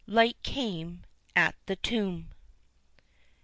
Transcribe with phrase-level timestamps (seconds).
[0.07, 1.03] Light came
[1.35, 2.29] at the tomb.